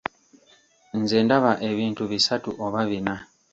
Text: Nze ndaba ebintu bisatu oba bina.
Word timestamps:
Nze 0.99 1.17
ndaba 1.25 1.51
ebintu 1.69 2.03
bisatu 2.11 2.49
oba 2.65 2.81
bina. 2.89 3.15